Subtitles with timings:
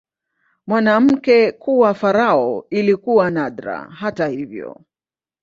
[0.67, 4.81] Mwanamke kuwa farao ilikuwa nadra, hata hivyo.